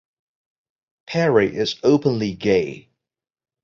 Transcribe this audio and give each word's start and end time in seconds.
Perry 1.05 1.55
is 1.55 1.75
openly 1.83 2.33
gay. 2.33 2.89